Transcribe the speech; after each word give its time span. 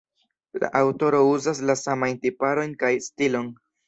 La 0.61 0.69
aŭtoro 0.77 1.19
uzas 1.33 1.61
la 1.71 1.75
samajn 1.81 2.17
tiparojn 2.23 2.73
kaj 2.85 2.91
stilon. 3.09 3.53